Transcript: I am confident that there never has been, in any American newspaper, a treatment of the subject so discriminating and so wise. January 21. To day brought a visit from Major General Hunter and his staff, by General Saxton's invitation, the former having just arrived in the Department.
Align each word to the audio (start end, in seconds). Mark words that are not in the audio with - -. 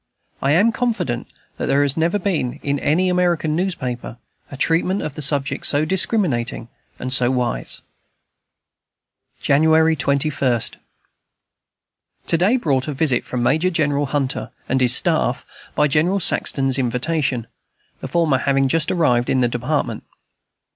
I 0.41 0.53
am 0.53 0.71
confident 0.71 1.27
that 1.57 1.67
there 1.67 1.87
never 1.95 2.15
has 2.17 2.23
been, 2.23 2.53
in 2.63 2.79
any 2.79 3.07
American 3.07 3.55
newspaper, 3.55 4.17
a 4.49 4.57
treatment 4.57 5.03
of 5.03 5.13
the 5.13 5.21
subject 5.21 5.63
so 5.67 5.85
discriminating 5.85 6.69
and 6.97 7.13
so 7.13 7.29
wise. 7.29 7.81
January 9.39 9.95
21. 9.95 10.61
To 12.25 12.35
day 12.39 12.57
brought 12.57 12.87
a 12.87 12.93
visit 12.93 13.25
from 13.25 13.43
Major 13.43 13.69
General 13.69 14.07
Hunter 14.07 14.49
and 14.67 14.81
his 14.81 14.95
staff, 14.95 15.45
by 15.75 15.87
General 15.87 16.19
Saxton's 16.19 16.79
invitation, 16.79 17.45
the 17.99 18.07
former 18.07 18.39
having 18.39 18.67
just 18.67 18.89
arrived 18.89 19.29
in 19.29 19.41
the 19.41 19.47
Department. 19.47 20.03